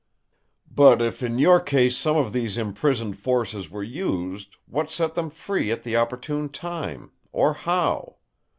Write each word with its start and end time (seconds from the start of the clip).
"But 0.71 0.99
if 0.99 1.21
in 1.21 1.37
your 1.37 1.59
case 1.59 1.95
some 1.95 2.15
of 2.17 2.33
these 2.33 2.57
imprisoned 2.57 3.19
forces 3.19 3.69
were 3.69 3.83
used, 3.83 4.55
what 4.65 4.89
set 4.89 5.13
them 5.13 5.29
free 5.29 5.69
at 5.69 5.83
the 5.83 5.95
opportune 5.95 6.49
time, 6.49 7.11
or 7.31 7.53
how? 7.53 8.15